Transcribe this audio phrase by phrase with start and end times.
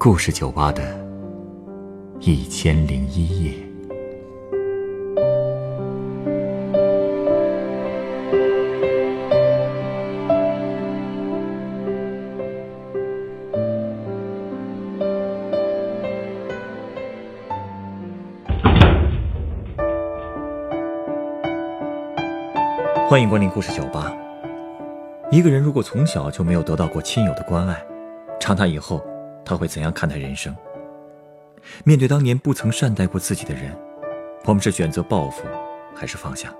[0.00, 0.80] 故事酒吧的
[2.20, 3.52] 一千零一夜。
[23.08, 24.16] 欢迎光临故事酒吧。
[25.32, 27.84] 一个人如果从小就没有得到过亲友的关爱，
[28.38, 29.02] 长大以后
[29.48, 30.54] 他会怎样看待人生？
[31.82, 33.74] 面对当年不曾善待过自己的人，
[34.44, 35.44] 我们是选择报复，
[35.94, 36.54] 还是放下？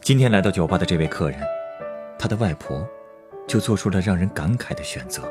[0.00, 1.38] 今天来到酒吧的这位客人，
[2.18, 2.82] 他的外婆
[3.46, 5.22] 就做出了让人感慨的选择。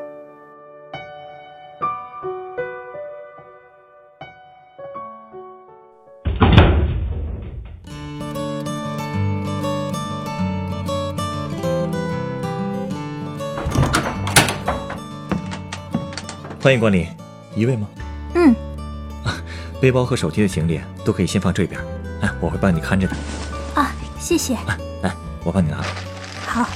[16.62, 17.04] 欢迎光临，
[17.56, 17.88] 一位吗？
[18.34, 18.54] 嗯，
[19.24, 19.34] 啊
[19.82, 21.80] 背包和手机的行李都可以先放这边，
[22.20, 23.16] 哎，我会帮你看着的。
[23.74, 24.54] 啊，谢谢。
[25.02, 25.78] 来，我帮你拿。
[26.46, 26.68] 好。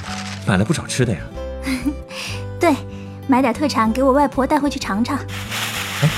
[0.44, 1.20] 买了不少吃的呀。
[2.58, 2.74] 对，
[3.28, 5.16] 买点特产给我外婆带回去尝尝。
[6.02, 6.10] 哎，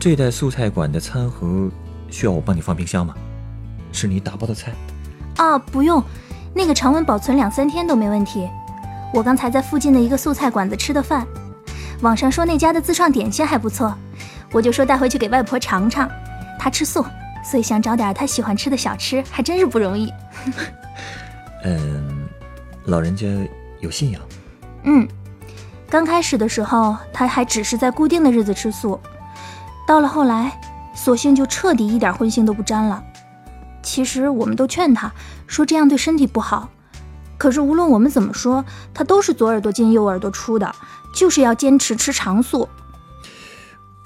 [0.00, 1.70] 这袋素菜馆的餐盒
[2.10, 3.14] 需要我帮你放冰箱吗？
[3.92, 4.72] 是你打包的菜？
[5.36, 6.02] 啊，不用，
[6.52, 8.48] 那个常温保存两三天都没问题。
[9.12, 11.24] 我刚才在附近的一个素菜馆子吃的饭。
[12.04, 13.96] 网上说那家的自创点心还不错，
[14.52, 16.06] 我就说带回去给外婆尝尝。
[16.58, 17.02] 她吃素，
[17.42, 20.12] 所以想找点她喜欢吃的小吃，还真是不容易。
[21.64, 22.28] 嗯，
[22.84, 23.26] 老人家
[23.80, 24.20] 有信仰？
[24.82, 25.08] 嗯，
[25.88, 29.00] 刚开始的时候，他还只是在固定的日子吃素，
[29.86, 30.60] 到了后来，
[30.94, 33.02] 索性就彻底一点荤腥都不沾了。
[33.82, 35.10] 其实我们都劝他
[35.46, 36.68] 说这样对身体不好，
[37.38, 40.70] 可是无论我们怎么说，他都是左耳朵进右耳朵出的。
[41.14, 42.68] 就是要坚持吃长素。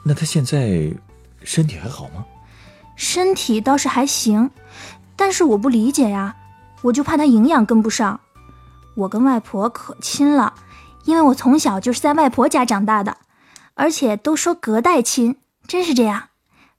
[0.04, 0.92] 那他现在
[1.42, 2.24] 身体还好吗？
[2.94, 4.50] 身体倒是还行，
[5.16, 6.36] 但是我不理解呀，
[6.82, 8.20] 我就怕他营养跟不上。
[8.94, 10.54] 我跟外婆可亲了，
[11.04, 13.16] 因为我从小就是在外婆家长大的，
[13.74, 16.24] 而且都说隔代亲，真是这样。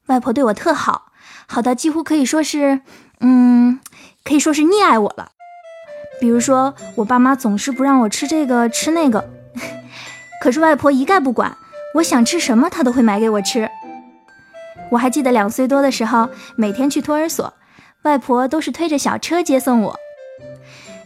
[0.07, 1.11] 外婆对我特好，
[1.47, 2.81] 好到几乎可以说是，
[3.21, 3.79] 嗯，
[4.25, 5.31] 可以说是溺爱我了。
[6.19, 9.29] 比如说，我爸妈总是不让我吃这个吃那个。
[10.41, 11.57] 可是外婆一概不管，
[11.95, 13.69] 我想吃什么她都会买给我吃。
[14.89, 17.53] 我还记得两岁多的时候，每天去托儿所，
[18.03, 19.95] 外婆都是推着小车接送我。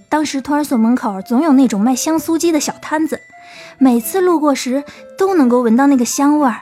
[0.08, 3.20] 当时托儿所门口总有那种卖香酥鸡的小摊子，
[3.80, 4.84] 每次路过时
[5.18, 6.62] 都能够闻到那个香味儿，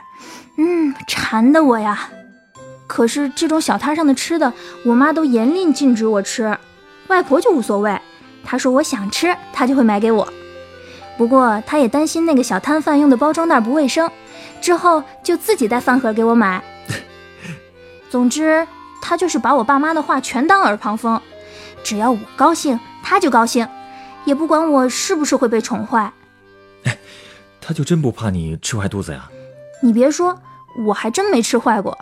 [0.56, 2.08] 嗯，馋的我呀。
[2.86, 4.52] 可是这种小摊上的吃的，
[4.86, 6.56] 我妈都严令禁止我吃，
[7.08, 8.00] 外婆就无所谓，
[8.42, 10.26] 她说我想吃，她就会买给我。
[11.16, 14.10] 不过，他也担心那个小摊贩用的包装袋不卫生，
[14.60, 16.62] 之后就自己带饭盒给我买。
[18.10, 18.66] 总之，
[19.00, 21.20] 他就是把我爸妈的话全当耳旁风，
[21.84, 23.68] 只要我高兴，他就高兴，
[24.24, 26.12] 也不管我是不是会被宠坏。
[27.60, 29.30] 他就真不怕你吃坏肚子呀？
[29.80, 30.36] 你别说，
[30.86, 31.96] 我还真没吃坏过。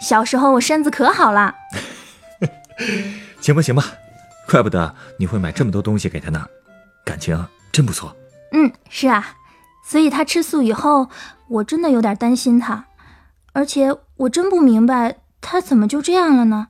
[0.00, 1.54] 小时候我身子可好了。
[3.40, 3.84] 行吧，行吧，
[4.50, 6.44] 怪不得你会买这么多东西给他呢，
[7.04, 8.14] 感情真不错。
[8.52, 9.36] 嗯，是啊，
[9.84, 11.08] 所以他吃素以后，
[11.48, 12.86] 我真的有点担心他，
[13.52, 16.68] 而且我真不明白他怎么就这样了呢？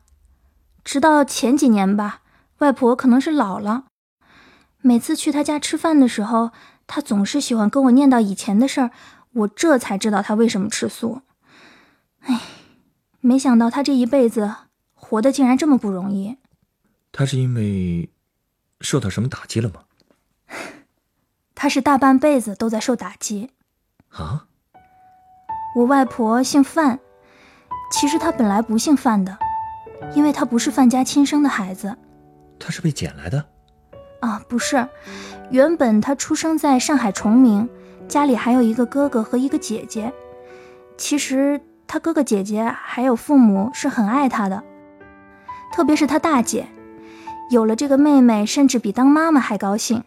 [0.85, 2.21] 直到前几年吧，
[2.59, 3.85] 外婆可能是老了，
[4.81, 6.53] 每次去他家吃饭的时候，
[6.87, 8.91] 他总是喜欢跟我念叨以前的事儿，
[9.33, 11.23] 我这才知道他为什么吃素。
[12.21, 12.41] 哎，
[13.21, 14.55] 没想到他这一辈子
[14.95, 16.37] 活得竟然这么不容易。
[17.13, 18.11] 他是因为
[18.81, 19.83] 受到什么打击了吗？
[21.57, 23.51] 他是大半辈子都在受打击，
[24.11, 24.45] 啊！
[25.75, 26.99] 我外婆姓范，
[27.91, 29.37] 其实她本来不姓范的，
[30.15, 31.97] 因为她不是范家亲生的孩子。
[32.59, 33.43] 她是被捡来的？
[34.21, 34.87] 啊，不是，
[35.51, 37.67] 原本她出生在上海崇明，
[38.07, 40.13] 家里还有一个哥哥和一个姐姐。
[40.99, 44.63] 其实她哥哥姐姐还有父母是很爱她的，
[45.73, 46.67] 特别是她大姐，
[47.51, 50.05] 有了这个妹妹，甚至比当妈妈还高兴。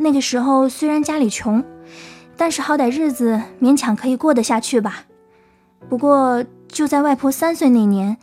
[0.00, 1.64] 那个时候虽然家里穷，
[2.36, 5.04] 但是好歹日子勉强可以过得下去吧。
[5.88, 8.16] 不过就在外婆三岁那年，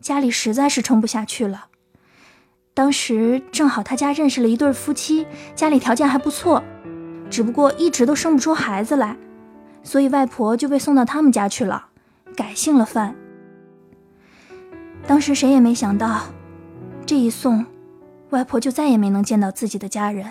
[0.00, 1.66] 家里实在是撑不下去了。
[2.74, 6.62] 当时正好他家认识了一对夫妻，家里条件还不错，
[7.30, 9.16] 只不过一直都生不出孩子来，
[9.82, 11.86] 所以外婆就被送到他们家去了，
[12.36, 13.14] 改姓了范。
[15.06, 16.22] 当时谁也没想到，
[17.06, 17.64] 这一送，
[18.30, 20.26] 外婆就再也没能见到自己的家人。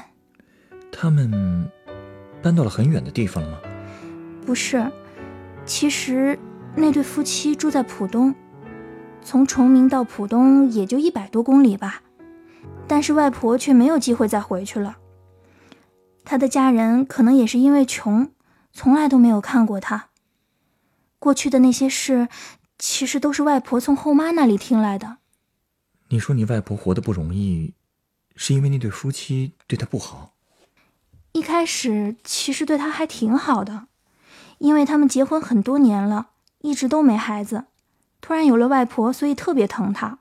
[0.91, 1.69] 他们
[2.41, 3.59] 搬到了很远的地方了吗？
[4.45, 4.91] 不是，
[5.65, 6.37] 其实
[6.75, 8.33] 那对夫妻住在浦东，
[9.23, 12.01] 从崇明到浦东也就一百多公里吧。
[12.87, 14.97] 但是外婆却没有机会再回去了。
[16.25, 18.31] 她的家人可能也是因为穷，
[18.73, 20.09] 从来都没有看过她。
[21.17, 22.27] 过去的那些事，
[22.77, 25.17] 其实都是外婆从后妈那里听来的。
[26.09, 27.73] 你说你外婆活得不容易，
[28.35, 30.30] 是因为那对夫妻对她不好？
[31.33, 33.87] 一开始其实对她还挺好的，
[34.57, 36.27] 因为他们结婚很多年了，
[36.59, 37.65] 一直都没孩子，
[38.19, 40.19] 突然有了外婆，所以特别疼她。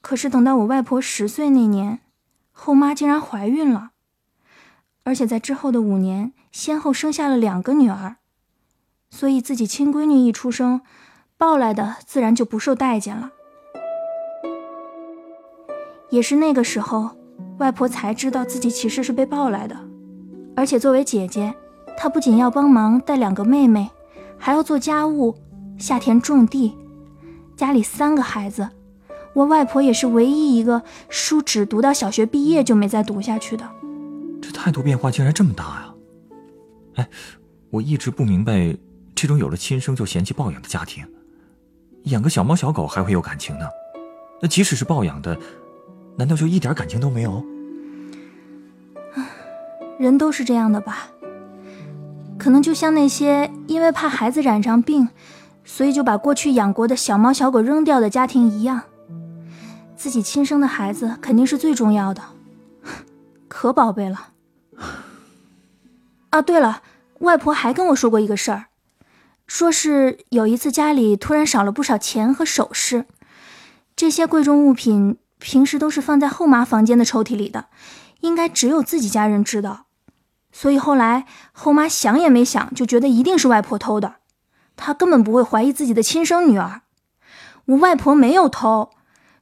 [0.00, 2.00] 可是等到我外婆十岁那年，
[2.50, 3.90] 后妈竟然怀孕了，
[5.04, 8.16] 而且在之后的五年，先后生下了两个女儿，
[9.10, 10.82] 所以自己亲闺女一出生，
[11.38, 13.30] 抱来的自然就不受待见了。
[16.10, 17.16] 也是那个时候，
[17.58, 19.88] 外婆才知道自己其实是被抱来的，
[20.54, 21.54] 而且作为姐姐，
[21.96, 23.90] 她不仅要帮忙带两个妹妹，
[24.38, 25.34] 还要做家务、
[25.78, 26.76] 下田种地，
[27.56, 28.68] 家里三个孩子。
[29.34, 33.66] 我外婆也是唯一一个书只读到小学毕业就没再读下去的，
[34.42, 35.94] 这态度变化竟然这么大呀！
[36.96, 37.08] 哎，
[37.70, 38.76] 我一直不明白，
[39.14, 41.02] 这种有了亲生就嫌弃抱养的家庭，
[42.04, 43.66] 养个小猫小狗还会有感情呢？
[44.42, 45.34] 那即使是抱养的，
[46.18, 47.42] 难道就一点感情都没有？
[50.02, 51.06] 人都是这样的吧？
[52.36, 55.08] 可能就像那些因为怕孩子染上病，
[55.64, 58.82] 所以就把过去养过的小猫小狗扔掉的家庭一样。
[59.96, 62.20] 自己亲生的孩子肯定是最重要的，
[63.46, 64.30] 可宝贝了。
[66.30, 66.82] 啊，对了，
[67.20, 68.64] 外婆还跟我说过一个事儿，
[69.46, 73.04] 说是有一次家里突然少了不少钱和首饰，
[73.94, 77.66] 这些贵重物品平时都是放在后妈房间的抽屉里的，
[78.22, 79.84] 应该只有自己家人知道，
[80.52, 84.16] 所以后来后妈想也没想就觉得一定是外婆偷的，
[84.76, 86.82] 她根本不会怀疑自己的亲生女儿，
[87.64, 88.90] 我外婆没有偷。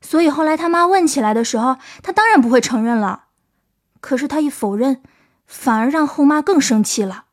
[0.00, 3.24] 所以后来他妈问起来的时候，她当然不会承认了。
[4.00, 5.02] 可是他一否认，
[5.46, 7.24] 反而让后妈更生气了，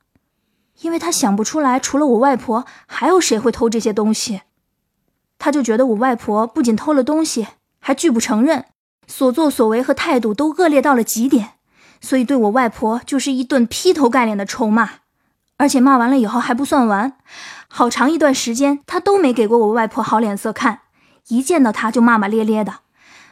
[0.81, 4.41] 因为她想不出来除了我外婆，还有谁会偷这些东西。
[5.39, 7.47] 她就觉得我外婆不仅偷了东西，
[7.80, 8.65] 还拒不承认，
[9.07, 11.51] 所作所为和态度都恶劣到了极点，
[12.01, 14.89] 所以对我外婆就是一顿劈头盖脸的臭骂。
[15.57, 17.13] 而且骂完了以后还不算完，
[17.67, 20.81] 好长一段时间他都没给过我外婆好脸色看。
[21.29, 22.73] 一见到他就骂骂咧咧的，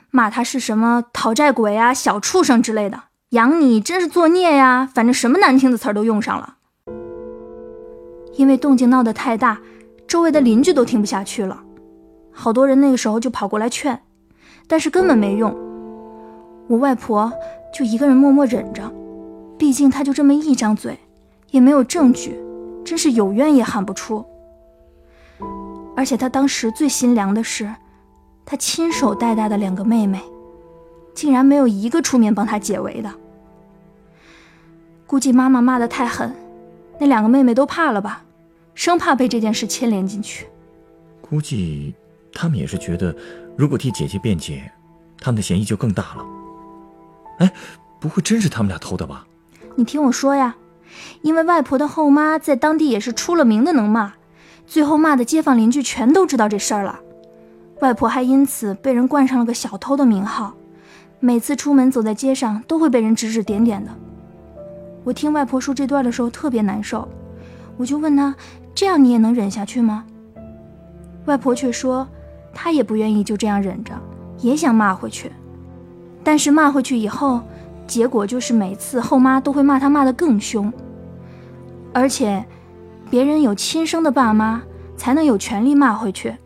[0.09, 4.89] 骂他是什么讨债鬼啊、小畜生之类的，养你真是作孽呀！
[4.91, 6.55] 反正什么难听的词儿都用上了。
[8.33, 9.59] 因为动静闹得太大，
[10.07, 11.63] 周围的邻居都听不下去了，
[12.33, 14.01] 好多人那个时候就跑过来劝，
[14.67, 15.55] 但是根本没用。
[16.67, 17.31] 我外婆
[17.75, 18.89] 就一个人默默忍着，
[19.57, 20.97] 毕竟他就这么一张嘴，
[21.51, 22.39] 也没有证据，
[22.85, 24.25] 真是有怨也喊不出。
[25.93, 27.69] 而且他当时最心凉的是。
[28.47, 30.21] 他亲手带大的两个妹妹，
[31.15, 33.11] 竟然没有一个出面帮他解围的。
[35.07, 36.31] 估计妈妈骂得太狠，
[36.99, 38.23] 那两个妹妹都怕了吧，
[38.75, 40.45] 生怕被这件事牵连进去。
[41.21, 41.95] 估计
[42.31, 43.15] 他们也是觉得，
[43.57, 44.71] 如果替姐姐辩解，
[45.19, 46.34] 他们的嫌疑就更大了。
[47.37, 47.51] 哎，
[47.99, 49.25] 不会真是他们俩偷的吧？
[49.75, 50.55] 你听我说呀，
[51.21, 54.13] 因为外婆的后妈在当地也是出了名的能骂，
[54.65, 56.99] 最后骂的街坊邻居全都知道这事儿了。
[57.81, 60.53] 外婆还因此被人冠上了个小偷的名号，
[61.19, 63.91] 每次出门走在街上都会被人指指点点的。
[65.03, 67.07] 我听外婆说这段的时候特别难受，
[67.75, 68.33] 我就问她
[68.73, 70.05] ：“这样你也能忍下去吗？”
[71.25, 72.07] 外婆却说
[72.55, 73.93] ：“她也不愿意就这样忍着，
[74.39, 75.31] 也想骂回去，
[76.25, 77.43] 但是骂回去以后，
[77.85, 80.73] 结果就是每次后妈都会骂他骂得更凶，
[81.93, 82.43] 而且，
[83.11, 84.63] 别人有亲生的爸妈
[84.97, 86.37] 才能有权利骂回去。”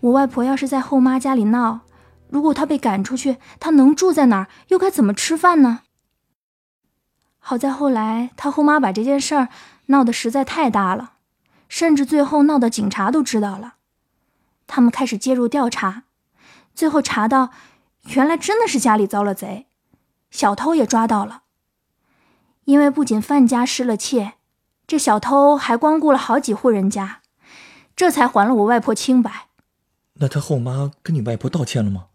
[0.00, 1.80] 我外婆要是在后妈家里闹，
[2.30, 4.48] 如果她被赶出去，她能住在哪儿？
[4.68, 5.80] 又该怎么吃饭呢？
[7.38, 9.48] 好在后来她后妈把这件事儿
[9.86, 11.12] 闹得实在太大了，
[11.68, 13.74] 甚至最后闹得警察都知道了，
[14.66, 16.04] 他们开始介入调查，
[16.74, 17.50] 最后查到，
[18.08, 19.66] 原来真的是家里遭了贼，
[20.30, 21.42] 小偷也抓到了。
[22.64, 24.34] 因为不仅范家失了窃，
[24.86, 27.20] 这小偷还光顾了好几户人家，
[27.96, 29.48] 这才还了我外婆清白。
[30.14, 32.06] 那他后妈跟你外婆道歉了吗？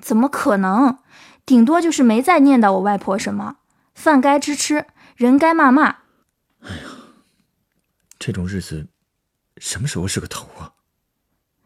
[0.00, 0.98] 怎么可能？
[1.44, 3.58] 顶多就是没再念叨我外婆什么，
[3.94, 5.98] 饭该吃吃，人该骂骂。
[6.62, 6.82] 哎呀，
[8.18, 8.88] 这种日子，
[9.58, 10.72] 什么时候是个头啊？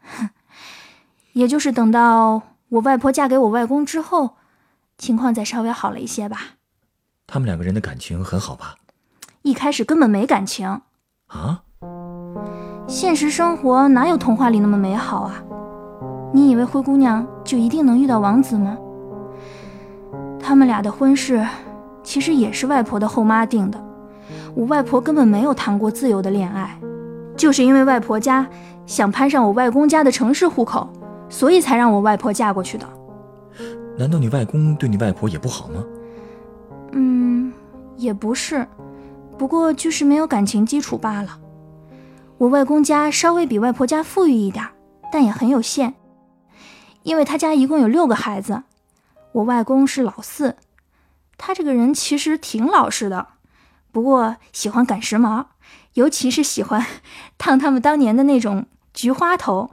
[0.01, 0.29] 哼，
[1.33, 4.37] 也就是等到我外婆嫁给我外公之后，
[4.97, 6.37] 情况再稍微好了一些吧。
[7.27, 8.75] 他们两个人的感情很好吧？
[9.41, 10.79] 一开始根本没感情。
[11.27, 11.63] 啊？
[12.87, 15.43] 现实生活哪有童话里那么美好啊？
[16.33, 18.77] 你以为灰姑娘就一定能遇到王子吗？
[20.39, 21.45] 他们俩的婚事
[22.01, 23.83] 其实也是外婆的后妈定的。
[24.55, 26.79] 我外婆根本没有谈过自由的恋爱，
[27.35, 28.47] 就是因为外婆家
[28.85, 30.89] 想攀上我外公家的城市户口，
[31.31, 32.87] 所以才让我外婆嫁过去的。
[33.97, 35.83] 难道你外公对你外婆也不好吗？
[36.91, 37.51] 嗯，
[37.95, 38.67] 也不是，
[39.37, 41.39] 不过就是没有感情基础罢了。
[42.37, 44.67] 我外公家稍微比外婆家富裕一点，
[45.11, 45.93] 但也很有限，
[47.03, 48.63] 因为他家一共有六个孩子，
[49.31, 50.55] 我外公是老四。
[51.37, 53.27] 他这个人其实挺老实的，
[53.91, 55.45] 不过喜欢赶时髦，
[55.93, 56.85] 尤其是喜欢
[57.37, 59.69] 烫他们当年的那种菊花头。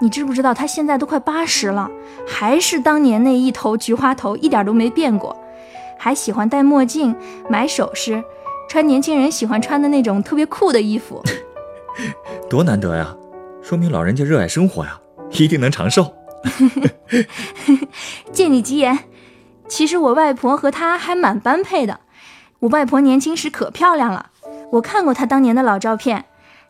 [0.00, 1.90] 你知不知道他现在都快八十了，
[2.26, 5.36] 还是当年那一头菊花头，一点都没变过，
[5.98, 7.14] 还喜欢戴墨镜、
[7.48, 8.22] 买首饰、
[8.68, 11.22] 穿年轻人喜欢穿的那种特别酷的衣服。
[12.50, 13.14] 多难得呀，
[13.62, 14.98] 说明老人家热爱生活呀，
[15.32, 16.12] 一定能长寿。
[18.32, 18.98] 借你吉言，
[19.68, 22.00] 其实我外婆和他还蛮般配的。
[22.60, 24.30] 我外婆年轻时可漂亮了，
[24.72, 26.24] 我看过她当年的老照片，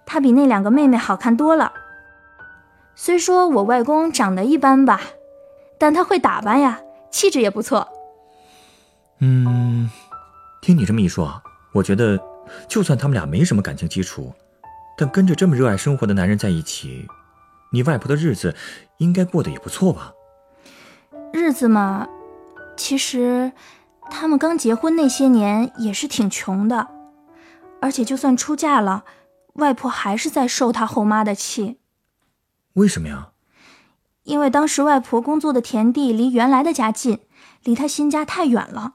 [0.05, 1.73] 她比那两个妹妹好看多了。
[2.95, 5.01] 虽说我外公长得一般吧，
[5.79, 6.81] 但他会打扮呀，
[7.11, 7.89] 气质也不错。
[9.21, 9.91] 嗯，
[10.61, 12.19] 听你这么一说，我觉得
[12.69, 14.33] 就算他们俩没什么感情基础。
[14.97, 17.09] 但跟着这么热爱生活的男人在一起，
[17.73, 18.55] 你外婆的日子
[18.99, 20.13] 应该过得也不错吧？
[21.33, 22.07] 日子嘛，
[22.77, 23.53] 其实
[24.11, 26.89] 他们刚结婚那些年也是挺穷的，
[27.81, 29.05] 而且就算出嫁了，
[29.55, 31.79] 外婆还是在受她后妈的气。
[32.75, 33.29] 为什么呀？
[34.25, 37.19] 因为当时外婆工作的田地离原来的家近，
[37.65, 38.95] 离她新家太远了，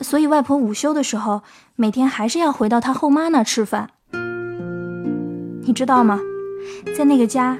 [0.00, 1.42] 所以外婆午休的时候，
[1.76, 3.90] 每天还是要回到她后妈那吃饭。
[5.62, 6.20] 你知道吗？
[6.96, 7.58] 在那个家，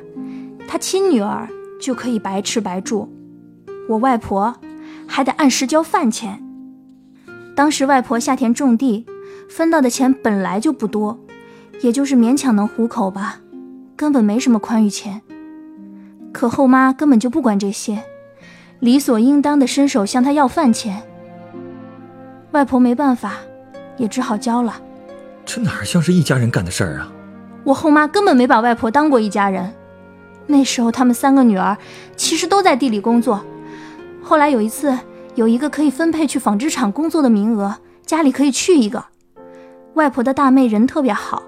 [0.69, 1.49] 她亲女儿
[1.81, 3.09] 就可以白吃白住，
[3.89, 4.57] 我外婆
[5.07, 6.43] 还得按时交饭钱。
[7.55, 9.07] 当时外婆下田种地，
[9.49, 11.19] 分到的钱本来就不多，
[11.83, 13.41] 也就是勉强能糊口吧，
[14.01, 15.21] 根本没什么宽裕钱。
[16.33, 18.03] 可后妈根本就不管这些，
[18.79, 21.03] 理所应当的伸手向她要饭钱。
[22.53, 23.35] 外婆没办法，
[23.99, 24.81] 也只好交了。
[25.45, 27.13] 这哪像是一家人干的事儿啊！
[27.63, 29.71] 我后妈根本没把外婆当过一家人。
[30.47, 31.77] 那时候他们三个女儿
[32.17, 33.45] 其实都在地里工作。
[34.23, 34.99] 后来有一次，
[35.35, 37.77] 有一个可以分配去纺织厂工作的名额，
[38.07, 39.05] 家里可以去一个。
[39.93, 41.43] 外婆的大妹人特别好，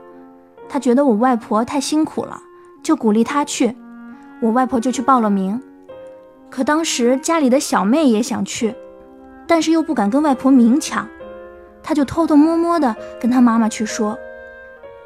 [0.73, 2.41] 他觉得我外婆太辛苦了，
[2.83, 3.77] 就鼓励她去。
[4.41, 5.61] 我外婆就去报了名。
[6.49, 8.75] 可当时家里的小妹也想去，
[9.47, 11.07] 但是又不敢跟外婆明抢，
[11.83, 14.19] 她就偷偷摸摸的跟她妈妈去说。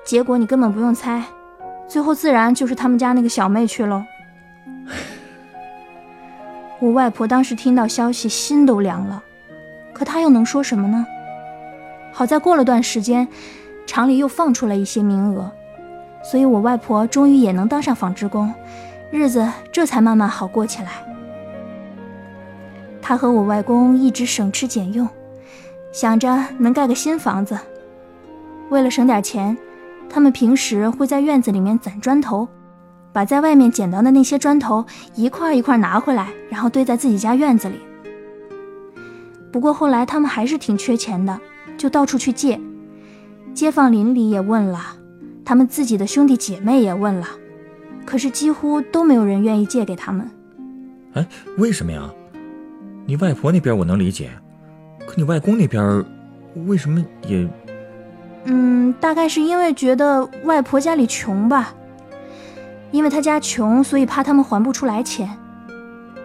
[0.04, 1.25] 结果你根本不用猜，
[1.88, 4.04] 最后自然就是他们家那个小妹去喽。
[6.78, 9.20] 我外婆当时听到消息，心都凉了，
[9.92, 11.04] 可她又能说什么呢？
[12.12, 13.26] 好在过了段时间，
[13.85, 15.52] 厂里又放出了一些名额，
[16.28, 18.52] 所以我外婆终于也能当上纺织工，
[19.12, 20.88] 日子这才慢慢好过起来。
[23.00, 25.09] 她和我外公一直省吃俭用，
[25.92, 27.56] 想着能盖个新房子，
[28.71, 29.56] 为了省点钱。
[30.09, 32.49] 他们平时会在院子里面攒砖头，
[33.12, 34.85] 把在外面捡到的那些砖头
[35.16, 37.80] 一块一块拿回来，然后堆在自己家院子里。
[39.52, 41.40] 不过后来他们还是挺缺钱的，
[41.76, 42.61] 就到处去借。
[43.52, 44.78] 街坊邻里也问了，
[45.46, 47.26] 他们自己的兄弟姐妹也问了，
[48.04, 50.28] 可是几乎都没有人愿意借给他们。
[51.12, 51.24] 哎，
[51.56, 52.10] 为什么呀？
[53.06, 54.30] 你外婆那边我能理解，
[55.06, 56.04] 可你外公那边
[56.66, 57.48] 为什么也……
[58.46, 61.72] 嗯，大概是因为觉得外婆家里穷吧，
[62.90, 65.30] 因为他家穷，所以怕他们还不出来钱。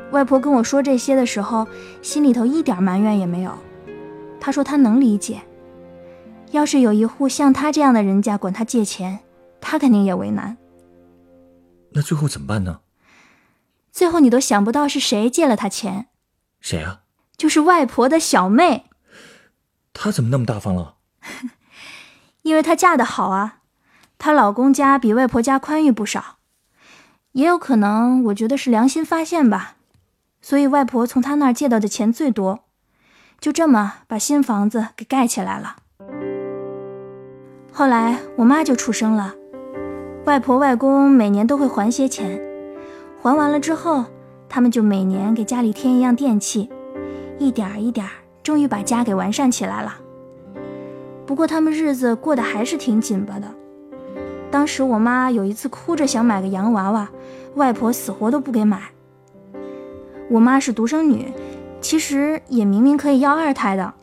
[0.10, 1.68] 外婆跟我说这些的时候，
[2.02, 3.52] 心里头一点埋怨也没有。
[4.40, 5.40] 她说她能理解，
[6.52, 9.20] 要是有一户像他这样的人家管他借钱，
[9.60, 10.58] 他肯定也为难。
[11.94, 12.82] 那最后怎么办呢？
[13.92, 16.08] 最后你都想不到是谁借了他钱？
[16.60, 17.02] 谁啊？
[17.36, 18.86] 就是外婆的小妹。
[19.94, 20.96] 她怎么那么大方了？
[22.44, 23.60] 因为她嫁得好啊，
[24.18, 26.38] 她老公家比外婆家宽裕不少，
[27.34, 29.76] 也有可能，我觉得是良心发现吧，
[30.42, 32.66] 所以外婆从她那儿借到的钱最多，
[33.40, 35.78] 就这么把新房子给盖起来了。
[37.74, 39.34] 后来我妈就出生了，
[40.26, 42.40] 外婆外公每年都会还些钱，
[43.22, 44.04] 还完了之后，
[44.50, 46.70] 他们就每年给家里添一样电器，
[47.40, 48.12] 一点儿一点儿，
[48.44, 49.96] 终于把家给完善起来了。
[51.26, 53.48] 不过他们日子过得还是挺紧巴的，
[54.52, 57.10] 当时我妈有一次哭着想买个洋娃娃，
[57.56, 58.82] 外婆死活都不给买。
[60.30, 61.32] 我妈是独生女，
[61.80, 63.94] 其实也明明可以要二胎的，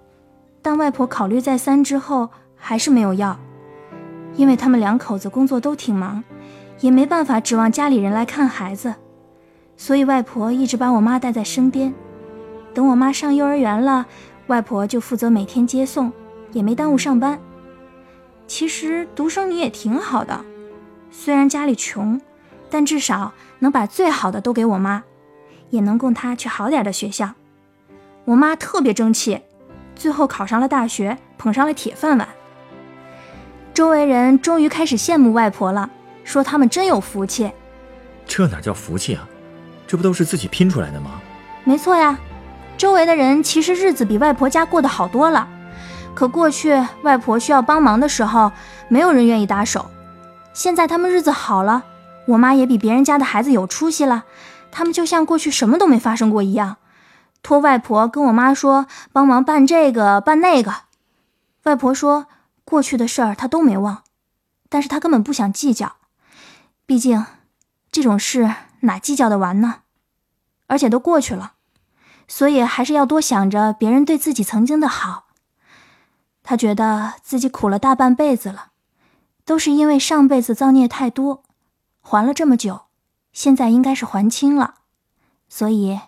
[0.63, 3.39] 但外婆考虑再三之后还是没有要，
[4.39, 6.23] 因为他们两口子工作都挺忙，
[6.79, 8.95] 也没办法指望家里人来看孩子，
[9.77, 11.93] 所以外婆一直把我妈带在身边。
[12.73, 14.07] 等我妈上幼儿园了，
[14.47, 16.13] 外婆就负责每天接送，
[16.53, 17.37] 也没耽误上班。
[18.47, 20.45] 其实独生女也挺好的，
[21.11, 22.21] 虽然家里穷，
[22.71, 25.03] 但至少能把最好的都给我妈。
[25.71, 27.31] 也能供她去好点的学校。
[28.25, 29.41] 我妈特别争气，
[29.97, 32.27] 最后考上了大学，捧上了铁饭碗。
[33.79, 35.89] 周围人终于开始羡慕外婆了，
[36.25, 37.53] 说他们真有福气。
[38.27, 39.25] 这哪叫福气啊？
[39.87, 41.21] 这不都是自己拼出来的吗？
[41.63, 42.19] 没错呀，
[42.77, 45.49] 周围的人其实日子比外婆家过得好多了。
[46.13, 48.51] 可过去外婆需要帮忙的时候，
[48.89, 49.89] 没有人愿意搭手。
[50.53, 51.85] 现在他们日子好了，
[52.27, 54.25] 我妈也比别人家的孩子有出息了。
[54.73, 56.79] 他们就像过去什么都没发生过一样，
[57.45, 60.73] 托外婆跟我妈说帮忙办这个办那个。
[61.63, 62.27] 外婆说
[62.69, 64.05] 过去的事儿他都没忘，
[64.69, 65.97] 但是他根本不想计较，
[66.85, 67.25] 毕竟
[67.91, 69.85] 这种事哪计较得完呢？
[70.67, 71.55] 而且都过去了，
[72.29, 75.29] 所以还是要多想着别人对自己曾经的好。
[76.43, 78.73] 他觉得自己苦了大半辈子了，
[79.47, 81.43] 都是因为上辈子造孽太多，
[82.03, 82.83] 还了这么久。
[83.33, 84.75] 现在应该是还清了，
[85.49, 85.99] 所以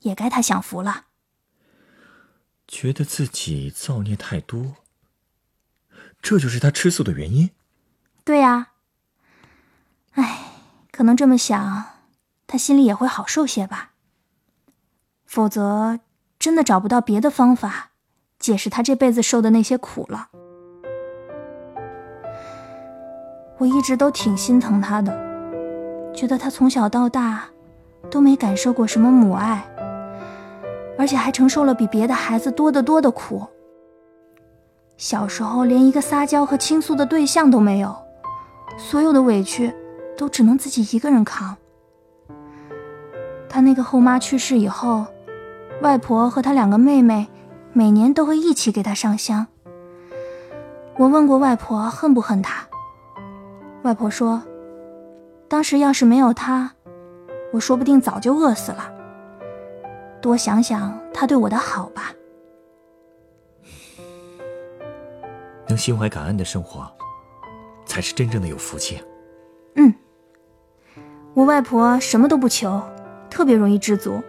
[0.00, 1.04] 也该他享福了。
[2.66, 4.76] 觉得自己造孽太多，
[6.20, 7.50] 这就是他吃素的原因。
[8.24, 8.68] 对呀，
[10.12, 10.38] 哎，
[10.90, 11.84] 可能这么想，
[12.46, 13.92] 他心里也会好受些吧。
[15.24, 16.00] 否则，
[16.38, 17.90] 真的找不到别的方法
[18.38, 20.28] 解释他这辈子受的那些苦了。
[23.58, 25.26] 我一直都挺心疼他的。
[26.14, 27.44] 觉得他从小到大
[28.10, 29.64] 都没感受过什么母爱，
[30.98, 33.46] 而且还承受了比别的孩子多得多的苦。
[34.98, 37.96] 小时候连一个撒娇和倾诉的对象都没有，
[38.76, 39.72] 所有的委屈
[40.16, 41.56] 都只能自己一个人扛。
[43.48, 45.06] 他那个后妈去世以后，
[45.82, 47.28] 外婆和他两个妹妹
[47.72, 49.46] 每年都会一起给他上香。
[50.96, 52.66] 我问过外婆恨不恨他，
[53.84, 54.42] 外婆说。
[55.46, 56.72] 当时要是没有他，
[57.52, 58.92] 我说不定早就饿死了。
[60.20, 62.12] 多想想他对我的好吧。
[65.78, 66.90] 心怀感恩的生活，
[67.86, 69.00] 才是真正的有福气。
[69.76, 69.94] 嗯，
[71.34, 72.82] 我外婆什么都不求，
[73.30, 74.20] 特别容易知足。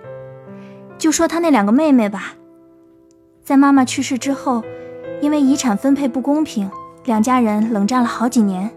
[0.97, 2.33] 就说她那两个妹妹吧，
[3.43, 4.63] 在妈妈去世之后，
[5.21, 6.69] 因为遗产分配不公平，
[7.05, 8.69] 两家人冷战了好几年。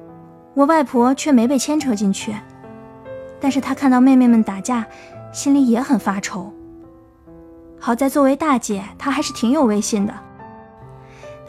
[0.54, 2.34] 我外婆却没被牵扯进去，
[3.40, 4.86] 但是她看到妹妹们打架，
[5.32, 6.52] 心里也很发愁。
[7.78, 10.14] 好在作为大姐，她还是挺有威信的。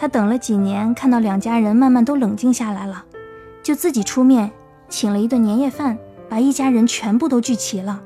[0.04, 3.06] 他等了几年，看到两家人慢慢都冷静下来了，
[3.64, 4.52] 就自己出面
[4.90, 8.02] 请了一顿年夜饭，把一家人全部都聚齐了。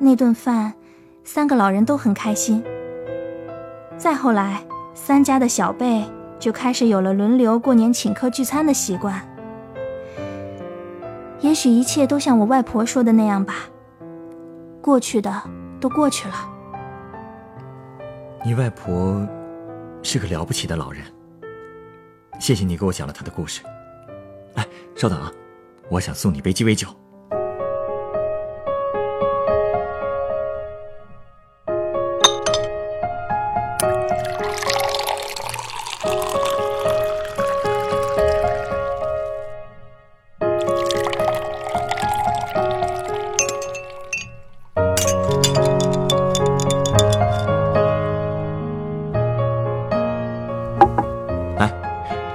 [0.00, 0.74] 那顿饭，
[1.22, 2.64] 三个老人都很开心。
[3.96, 4.60] 再后来，
[4.92, 6.04] 三家的小辈
[6.40, 9.22] 就开始有了轮流过年请客聚餐的习惯。
[11.38, 13.54] 也许一切都像我外婆说的那样吧，
[14.80, 15.32] 过去的
[15.80, 16.34] 都过去了。
[18.44, 19.24] 你外婆
[20.02, 21.04] 是个了不起的老人，
[22.40, 23.62] 谢谢你给我讲了他的故事。
[24.54, 25.32] 哎，稍等啊，
[25.88, 26.88] 我想送你杯鸡尾酒。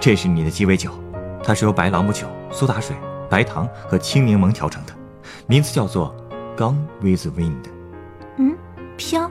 [0.07, 0.89] 这是你的鸡尾酒，
[1.43, 2.95] 它是由白朗姆酒、苏打水、
[3.29, 4.93] 白糖和青柠檬调成的，
[5.47, 6.15] 名字叫做
[6.57, 7.61] 《Gone with the Wind》。
[8.37, 8.55] 嗯，
[8.95, 9.29] 飘，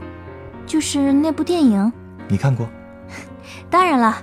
[0.67, 1.91] 就是那部电影。
[2.29, 2.69] 你看过？
[3.71, 4.19] 当然了，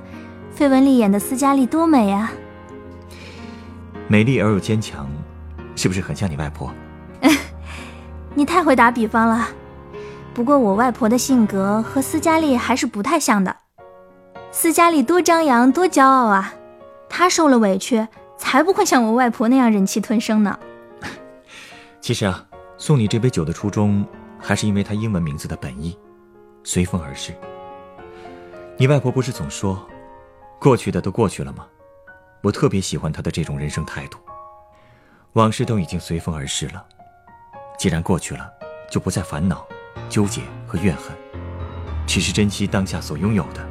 [0.51, 2.31] 费雯丽演的斯嘉丽多美啊！
[4.07, 5.07] 美丽而又坚强，
[5.75, 6.71] 是不是很像你外婆？
[8.35, 9.47] 你太会打比方了。
[10.35, 13.55] 不过我外婆的性格和斯嘉丽还是不太像的。
[14.55, 16.53] 斯嘉丽多张扬，多骄傲啊！
[17.09, 20.59] 她受了委屈，才不会像我外婆那样忍气吞声呢。
[21.99, 22.45] 其实啊，
[22.77, 24.05] 送你这杯酒的初衷，
[24.39, 25.97] 还是因为它英文名字的本意——
[26.63, 27.33] 随风而逝。
[28.77, 29.83] 你外婆不是总说，
[30.59, 31.65] 过去的都过去了吗？
[32.43, 34.19] 我特别喜欢她的这种人生态度。
[35.33, 36.85] 往事都已经随风而逝了，
[37.79, 38.47] 既然过去了，
[38.87, 39.65] 就不再烦恼、
[40.07, 41.05] 纠结和怨恨，
[42.05, 43.67] 只是珍惜当下所拥有的。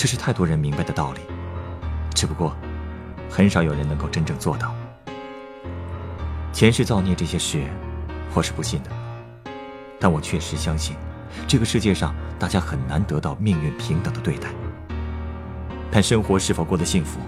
[0.00, 1.20] 这是太多人明白的道理，
[2.14, 2.56] 只不过，
[3.28, 4.74] 很少有人能够真正做到。
[6.54, 7.64] 前世造孽这些事，
[8.32, 8.90] 我是不信的，
[10.00, 10.96] 但我确实相信，
[11.46, 14.48] 这个世界上大家很难得到命运平等的对待。
[15.90, 17.20] 但生活是否过得幸福，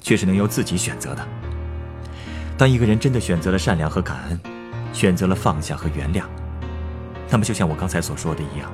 [0.00, 1.24] 却是能由自己选择的。
[2.56, 4.40] 当一个人真的选择了善良和感恩，
[4.92, 6.24] 选择了放下和原谅，
[7.30, 8.68] 那么就像我刚才所说的一样，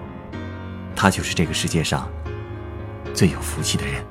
[0.96, 2.09] 他就是这个世界上
[3.14, 4.05] 最有福气的人。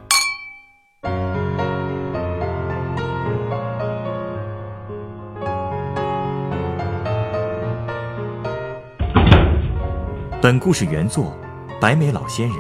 [10.42, 11.38] 本故事原作
[11.80, 12.58] 白眉老仙人，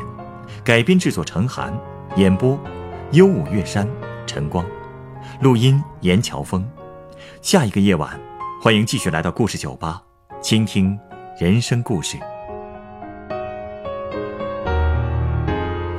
[0.63, 1.73] 改编制作陈寒，
[2.17, 2.59] 演播
[3.11, 3.87] 幽舞月山
[4.25, 4.65] 晨光，
[5.41, 6.65] 录音严乔峰。
[7.41, 8.19] 下一个夜晚，
[8.61, 10.01] 欢迎继续来到故事酒吧，
[10.41, 10.97] 倾听
[11.39, 12.17] 人生故事。